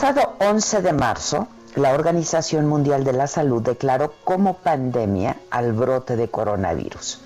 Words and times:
Pasado 0.00 0.32
11 0.38 0.80
de 0.80 0.92
marzo, 0.94 1.46
la 1.76 1.92
Organización 1.92 2.66
Mundial 2.66 3.04
de 3.04 3.12
la 3.12 3.26
Salud 3.26 3.60
declaró 3.60 4.14
como 4.24 4.54
pandemia 4.54 5.36
al 5.50 5.74
brote 5.74 6.16
de 6.16 6.30
coronavirus. 6.30 7.20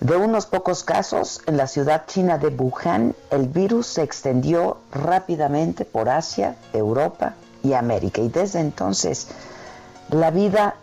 De 0.00 0.16
unos 0.16 0.46
pocos 0.46 0.84
casos, 0.84 1.42
en 1.44 1.58
la 1.58 1.66
ciudad 1.66 2.04
china 2.06 2.38
de 2.38 2.48
Wuhan, 2.48 3.14
el 3.30 3.46
virus 3.46 3.88
se 3.88 4.02
extendió 4.02 4.78
rápidamente 4.90 5.84
por 5.84 6.08
Asia, 6.08 6.56
Europa 6.72 7.34
y 7.62 7.74
América. 7.74 8.22
Y 8.22 8.30
desde 8.30 8.60
entonces, 8.60 9.28
la 10.08 10.30
vida 10.30 10.76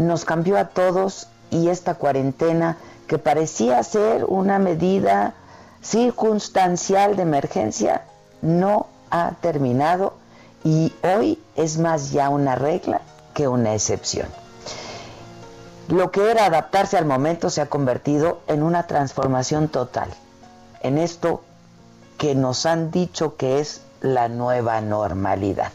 nos 0.00 0.24
cambió 0.24 0.58
a 0.58 0.70
todos 0.70 1.28
y 1.52 1.68
esta 1.68 1.94
cuarentena, 1.94 2.76
que 3.06 3.18
parecía 3.18 3.80
ser 3.84 4.24
una 4.24 4.58
medida 4.58 5.34
circunstancial 5.80 7.14
de 7.14 7.22
emergencia, 7.22 8.02
no 8.42 8.88
ha 9.12 9.30
terminado 9.40 10.25
y 10.64 10.92
hoy 11.02 11.38
es 11.54 11.78
más 11.78 12.10
ya 12.10 12.28
una 12.28 12.54
regla 12.54 13.00
que 13.34 13.48
una 13.48 13.74
excepción. 13.74 14.28
Lo 15.88 16.10
que 16.10 16.30
era 16.30 16.46
adaptarse 16.46 16.96
al 16.96 17.04
momento 17.04 17.48
se 17.50 17.60
ha 17.60 17.66
convertido 17.66 18.40
en 18.48 18.62
una 18.62 18.86
transformación 18.86 19.68
total, 19.68 20.08
en 20.80 20.98
esto 20.98 21.42
que 22.18 22.34
nos 22.34 22.66
han 22.66 22.90
dicho 22.90 23.36
que 23.36 23.60
es 23.60 23.82
la 24.00 24.28
nueva 24.28 24.80
normalidad. 24.80 25.70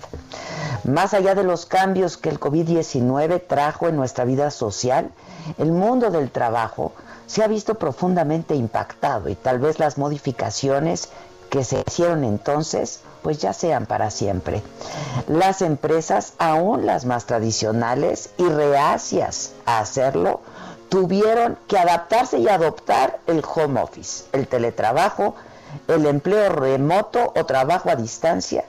Más 0.83 1.13
allá 1.13 1.35
de 1.35 1.43
los 1.43 1.65
cambios 1.65 2.17
que 2.17 2.29
el 2.29 2.39
COVID-19 2.39 3.43
trajo 3.47 3.87
en 3.87 3.95
nuestra 3.95 4.25
vida 4.25 4.51
social, 4.51 5.11
el 5.57 5.71
mundo 5.71 6.09
del 6.09 6.31
trabajo 6.31 6.93
se 7.27 7.43
ha 7.43 7.47
visto 7.47 7.75
profundamente 7.75 8.55
impactado 8.55 9.29
y 9.29 9.35
tal 9.35 9.59
vez 9.59 9.79
las 9.79 9.97
modificaciones 9.97 11.09
que 11.51 11.65
se 11.65 11.83
hicieron 11.85 12.23
entonces 12.23 13.01
pues 13.21 13.37
ya 13.37 13.53
sean 13.53 13.85
para 13.85 14.09
siempre. 14.09 14.63
Las 15.27 15.61
empresas, 15.61 16.33
aún 16.39 16.87
las 16.87 17.05
más 17.05 17.25
tradicionales 17.25 18.31
y 18.37 18.45
reacias 18.45 19.51
a 19.65 19.79
hacerlo, 19.79 20.39
tuvieron 20.89 21.57
que 21.67 21.77
adaptarse 21.77 22.39
y 22.39 22.47
adoptar 22.47 23.19
el 23.27 23.43
home 23.43 23.81
office, 23.81 24.23
el 24.31 24.47
teletrabajo, 24.47 25.35
el 25.87 26.05
empleo 26.05 26.49
remoto 26.49 27.33
o 27.35 27.45
trabajo 27.45 27.89
a 27.89 27.95
distancia 27.95 28.65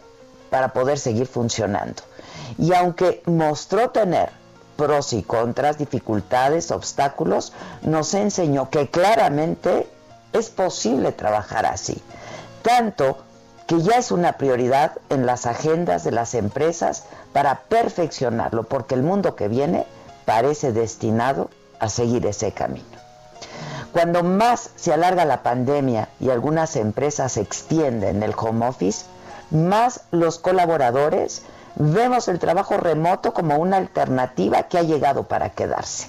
para 0.50 0.72
poder 0.72 0.98
seguir 0.98 1.28
funcionando. 1.28 2.02
Y 2.58 2.74
aunque 2.74 3.22
mostró 3.26 3.90
tener 3.90 4.30
pros 4.76 5.12
y 5.12 5.22
contras, 5.22 5.78
dificultades, 5.78 6.72
obstáculos, 6.72 7.52
nos 7.82 8.12
enseñó 8.14 8.70
que 8.70 8.88
claramente 8.88 9.86
es 10.32 10.50
posible 10.50 11.12
trabajar 11.12 11.64
así. 11.64 12.02
Tanto 12.62 13.18
que 13.66 13.80
ya 13.80 13.96
es 13.96 14.10
una 14.10 14.34
prioridad 14.34 14.92
en 15.08 15.26
las 15.26 15.46
agendas 15.46 16.04
de 16.04 16.10
las 16.10 16.34
empresas 16.34 17.04
para 17.32 17.60
perfeccionarlo, 17.60 18.64
porque 18.64 18.94
el 18.94 19.02
mundo 19.02 19.36
que 19.36 19.48
viene 19.48 19.86
parece 20.24 20.72
destinado 20.72 21.50
a 21.78 21.88
seguir 21.88 22.26
ese 22.26 22.52
camino. 22.52 22.84
Cuando 23.92 24.22
más 24.22 24.70
se 24.76 24.92
alarga 24.92 25.24
la 25.24 25.42
pandemia 25.42 26.08
y 26.18 26.30
algunas 26.30 26.76
empresas 26.76 27.36
extienden 27.36 28.22
el 28.22 28.34
home 28.36 28.66
office, 28.66 29.04
más 29.50 30.02
los 30.10 30.38
colaboradores 30.38 31.42
vemos 31.74 32.28
el 32.28 32.38
trabajo 32.38 32.76
remoto 32.76 33.34
como 33.34 33.56
una 33.56 33.76
alternativa 33.76 34.62
que 34.64 34.78
ha 34.78 34.82
llegado 34.82 35.24
para 35.24 35.50
quedarse. 35.50 36.08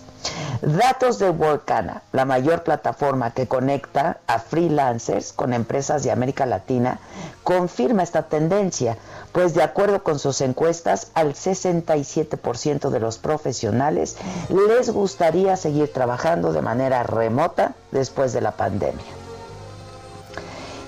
Datos 0.61 1.19
de 1.19 1.29
Workana, 1.29 2.03
la 2.13 2.23
mayor 2.25 2.63
plataforma 2.63 3.31
que 3.31 3.47
conecta 3.47 4.19
a 4.27 4.39
freelancers 4.39 5.33
con 5.33 5.53
empresas 5.53 6.03
de 6.03 6.11
América 6.11 6.45
Latina, 6.45 6.99
confirma 7.43 8.03
esta 8.03 8.23
tendencia, 8.23 8.97
pues 9.33 9.53
de 9.53 9.63
acuerdo 9.63 10.03
con 10.03 10.19
sus 10.19 10.39
encuestas, 10.41 11.11
al 11.15 11.33
67% 11.33 12.89
de 12.89 12.99
los 12.99 13.17
profesionales 13.17 14.15
les 14.49 14.89
gustaría 14.89 15.57
seguir 15.57 15.91
trabajando 15.91 16.53
de 16.53 16.61
manera 16.61 17.03
remota 17.03 17.75
después 17.91 18.31
de 18.31 18.41
la 18.41 18.51
pandemia. 18.51 19.03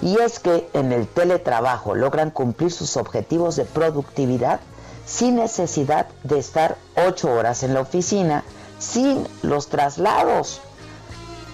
Y 0.02 0.20
es 0.20 0.40
que 0.40 0.70
en 0.74 0.92
el 0.92 1.08
teletrabajo 1.08 1.96
logran 1.96 2.32
cumplir 2.32 2.72
sus 2.72 2.96
objetivos 2.96 3.56
de 3.56 3.66
productividad 3.66 4.60
sin 5.06 5.36
necesidad 5.36 6.08
de 6.24 6.40
estar 6.40 6.78
ocho 6.96 7.32
horas 7.32 7.64
en 7.64 7.74
la 7.74 7.82
oficina, 7.82 8.44
sin 8.80 9.28
los 9.42 9.68
traslados, 9.68 10.62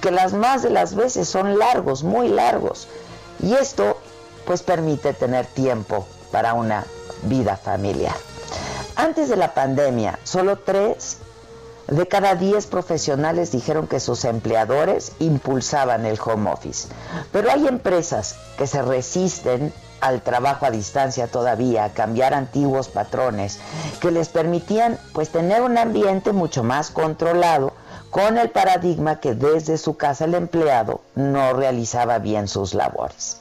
que 0.02 0.12
las 0.12 0.34
más 0.34 0.64
de 0.64 0.70
las 0.70 0.96
veces 0.96 1.30
son 1.30 1.60
largos, 1.60 2.04
muy 2.04 2.28
largos. 2.28 2.88
Y 3.42 3.54
esto 3.54 3.98
pues 4.46 4.64
permite 4.64 5.14
tener 5.14 5.46
tiempo 5.46 6.08
para 6.32 6.54
una 6.54 6.86
vida 7.24 7.58
familiar. 7.58 8.16
Antes 8.96 9.30
de 9.30 9.36
la 9.36 9.54
pandemia, 9.54 10.20
solo 10.24 10.58
tres 10.58 11.18
de 11.88 12.08
cada 12.08 12.36
diez 12.36 12.68
profesionales 12.68 13.52
dijeron 13.52 13.88
que 13.88 14.00
sus 14.00 14.26
empleadores 14.26 15.14
impulsaban 15.20 16.06
el 16.06 16.20
home 16.24 16.52
office. 16.52 16.88
Pero 17.32 17.52
hay 17.52 17.68
empresas 17.68 18.36
que 18.58 18.68
se 18.68 18.82
resisten 18.82 19.74
al 20.00 20.22
trabajo 20.22 20.66
a 20.66 20.72
distancia 20.72 21.28
todavía, 21.28 21.86
a 21.86 21.94
cambiar 21.94 22.34
antiguos 22.34 22.88
patrones 22.88 23.60
que 24.00 24.12
les 24.12 24.30
permitían 24.30 24.98
pues 25.14 25.30
tener 25.30 25.62
un 25.62 25.78
ambiente 25.78 26.34
mucho 26.34 26.64
más 26.64 26.90
controlado 26.90 27.74
con 28.10 28.38
el 28.38 28.50
paradigma 28.50 29.20
que 29.20 29.36
desde 29.36 29.78
su 29.78 29.96
casa 29.96 30.26
el 30.26 30.34
empleado 30.34 31.02
no 31.16 31.54
realizaba 31.54 32.20
bien 32.20 32.48
sus 32.48 32.74
labores. 32.74 33.38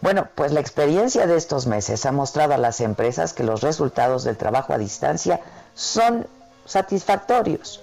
Bueno, 0.00 0.28
pues 0.34 0.52
la 0.52 0.60
experiencia 0.60 1.26
de 1.26 1.36
estos 1.36 1.66
meses 1.66 2.04
ha 2.04 2.12
mostrado 2.12 2.52
a 2.54 2.58
las 2.58 2.80
empresas 2.80 3.32
que 3.32 3.42
los 3.42 3.62
resultados 3.62 4.24
del 4.24 4.36
trabajo 4.36 4.74
a 4.74 4.78
distancia 4.78 5.40
son 5.74 6.26
satisfactorios. 6.66 7.80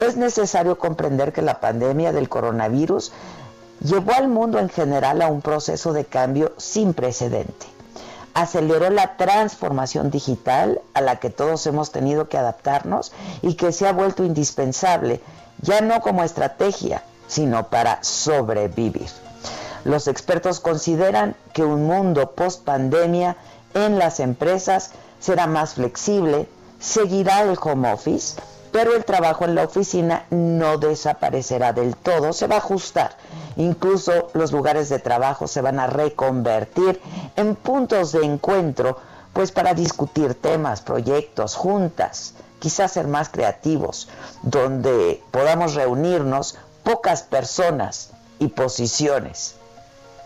Es 0.00 0.16
necesario 0.16 0.78
comprender 0.78 1.32
que 1.32 1.42
la 1.42 1.60
pandemia 1.60 2.12
del 2.12 2.28
coronavirus 2.28 3.12
llevó 3.80 4.12
al 4.12 4.28
mundo 4.28 4.58
en 4.58 4.68
general 4.68 5.22
a 5.22 5.28
un 5.28 5.40
proceso 5.40 5.92
de 5.92 6.04
cambio 6.04 6.52
sin 6.56 6.94
precedente. 6.94 7.66
Aceleró 8.34 8.90
la 8.90 9.16
transformación 9.16 10.10
digital 10.10 10.80
a 10.94 11.00
la 11.00 11.16
que 11.16 11.30
todos 11.30 11.66
hemos 11.66 11.92
tenido 11.92 12.28
que 12.28 12.38
adaptarnos 12.38 13.12
y 13.42 13.54
que 13.54 13.72
se 13.72 13.86
ha 13.86 13.92
vuelto 13.92 14.24
indispensable, 14.24 15.20
ya 15.60 15.80
no 15.80 16.00
como 16.00 16.24
estrategia, 16.24 17.04
sino 17.28 17.68
para 17.68 18.02
sobrevivir. 18.02 19.08
Los 19.84 20.08
expertos 20.08 20.60
consideran 20.60 21.36
que 21.52 21.62
un 21.62 21.86
mundo 21.86 22.32
post 22.32 22.64
pandemia 22.64 23.36
en 23.74 23.98
las 23.98 24.18
empresas 24.18 24.90
será 25.20 25.46
más 25.46 25.74
flexible, 25.74 26.48
seguirá 26.84 27.42
el 27.42 27.56
home 27.60 27.92
office, 27.92 28.38
pero 28.70 28.94
el 28.94 29.04
trabajo 29.04 29.44
en 29.44 29.54
la 29.54 29.64
oficina 29.64 30.26
no 30.30 30.76
desaparecerá 30.76 31.72
del 31.72 31.96
todo, 31.96 32.32
se 32.32 32.46
va 32.46 32.56
a 32.56 32.58
ajustar. 32.58 33.16
Incluso 33.56 34.28
los 34.34 34.52
lugares 34.52 34.90
de 34.90 34.98
trabajo 34.98 35.46
se 35.46 35.62
van 35.62 35.80
a 35.80 35.86
reconvertir 35.86 37.00
en 37.36 37.54
puntos 37.56 38.12
de 38.12 38.24
encuentro, 38.24 38.98
pues 39.32 39.50
para 39.50 39.72
discutir 39.72 40.34
temas, 40.34 40.82
proyectos, 40.82 41.54
juntas, 41.54 42.34
quizás 42.58 42.92
ser 42.92 43.08
más 43.08 43.30
creativos, 43.30 44.08
donde 44.42 45.22
podamos 45.30 45.74
reunirnos 45.74 46.56
pocas 46.82 47.22
personas 47.22 48.10
y 48.38 48.48
posiciones 48.48 49.54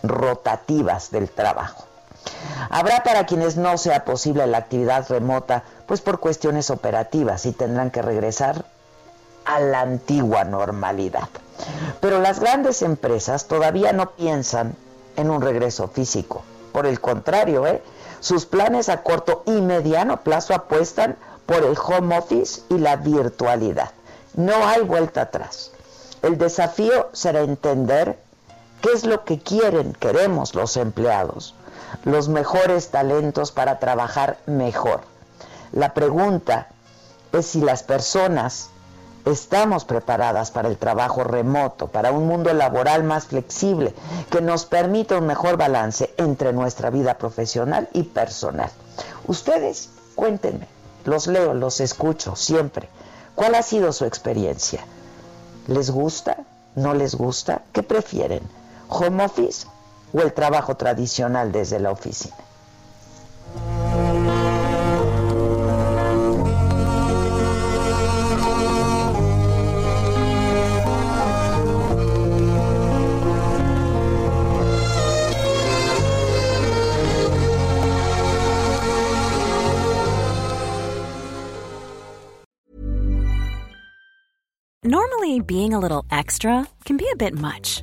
rotativas 0.02 1.10
del 1.10 1.30
trabajo. 1.30 1.87
Habrá 2.70 3.02
para 3.02 3.26
quienes 3.26 3.56
no 3.56 3.78
sea 3.78 4.04
posible 4.04 4.46
la 4.46 4.58
actividad 4.58 5.08
remota, 5.08 5.64
pues 5.86 6.00
por 6.00 6.20
cuestiones 6.20 6.70
operativas 6.70 7.46
y 7.46 7.52
tendrán 7.52 7.90
que 7.90 8.02
regresar 8.02 8.64
a 9.44 9.60
la 9.60 9.80
antigua 9.80 10.44
normalidad. 10.44 11.28
Pero 12.00 12.20
las 12.20 12.40
grandes 12.40 12.82
empresas 12.82 13.46
todavía 13.46 13.92
no 13.92 14.10
piensan 14.10 14.76
en 15.16 15.30
un 15.30 15.40
regreso 15.40 15.88
físico. 15.88 16.42
Por 16.72 16.86
el 16.86 17.00
contrario, 17.00 17.66
¿eh? 17.66 17.82
sus 18.20 18.46
planes 18.46 18.88
a 18.88 19.02
corto 19.02 19.42
y 19.46 19.52
mediano 19.52 20.20
plazo 20.20 20.54
apuestan 20.54 21.16
por 21.46 21.64
el 21.64 21.76
home 21.78 22.18
office 22.18 22.62
y 22.68 22.78
la 22.78 22.96
virtualidad. 22.96 23.90
No 24.34 24.54
hay 24.66 24.82
vuelta 24.82 25.22
atrás. 25.22 25.72
El 26.22 26.36
desafío 26.36 27.08
será 27.12 27.40
entender 27.40 28.18
qué 28.82 28.92
es 28.92 29.04
lo 29.04 29.24
que 29.24 29.38
quieren, 29.38 29.94
queremos 29.94 30.54
los 30.54 30.76
empleados, 30.76 31.54
los 32.04 32.28
mejores 32.28 32.88
talentos 32.88 33.52
para 33.52 33.78
trabajar 33.78 34.38
mejor. 34.46 35.00
La 35.72 35.94
pregunta 35.94 36.68
es 37.32 37.46
si 37.46 37.60
las 37.60 37.82
personas 37.82 38.70
estamos 39.24 39.84
preparadas 39.84 40.50
para 40.50 40.68
el 40.68 40.78
trabajo 40.78 41.24
remoto, 41.24 41.88
para 41.88 42.12
un 42.12 42.26
mundo 42.26 42.52
laboral 42.54 43.04
más 43.04 43.26
flexible, 43.26 43.94
que 44.30 44.40
nos 44.40 44.64
permita 44.64 45.18
un 45.18 45.26
mejor 45.26 45.56
balance 45.56 46.14
entre 46.16 46.52
nuestra 46.52 46.90
vida 46.90 47.18
profesional 47.18 47.88
y 47.92 48.04
personal. 48.04 48.70
Ustedes, 49.26 49.90
cuéntenme, 50.14 50.66
los 51.04 51.26
leo, 51.26 51.54
los 51.54 51.80
escucho 51.80 52.36
siempre. 52.36 52.88
¿Cuál 53.34 53.54
ha 53.54 53.62
sido 53.62 53.92
su 53.92 54.04
experiencia? 54.04 54.84
¿Les 55.66 55.90
gusta? 55.90 56.38
¿No 56.74 56.94
les 56.94 57.14
gusta? 57.14 57.62
¿Qué 57.72 57.82
prefieren? 57.82 58.42
¿Home 58.88 59.24
office 59.24 59.66
o 60.12 60.20
el 60.20 60.32
trabajo 60.32 60.76
tradicional 60.76 61.52
desde 61.52 61.78
la 61.78 61.90
oficina? 61.90 62.34
Normally, 84.84 85.40
being 85.40 85.74
a 85.74 85.78
little 85.78 86.04
extra 86.10 86.66
can 86.86 86.96
be 86.96 87.06
a 87.12 87.16
bit 87.16 87.34
much, 87.34 87.82